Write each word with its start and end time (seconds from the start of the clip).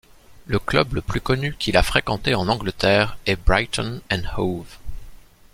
Le 0.47 0.57
club 0.57 0.95
le 0.95 1.01
plus 1.03 1.21
connu 1.21 1.55
qu'il 1.59 1.77
a 1.77 1.83
fréquenté 1.83 2.33
en 2.33 2.47
Angleterre 2.47 3.19
est 3.27 3.35
Brighton 3.35 4.01
and 4.11 4.21
Hove. 4.35 4.77